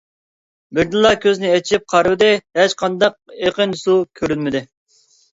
بىردىنلا 0.75 1.09
كۆزىنى 1.25 1.49
ئېچىپ 1.57 1.83
قارىۋىدى، 1.93 2.29
ھېچقانداق 2.59 3.17
ئېقىن 3.49 3.75
سۇ 3.83 3.99
كۆرۈنمىدى. 4.21 4.63